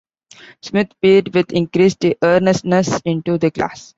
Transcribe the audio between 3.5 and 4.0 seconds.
glass.